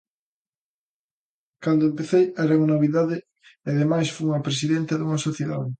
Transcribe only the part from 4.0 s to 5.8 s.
fun a presidenta dunha sociedade.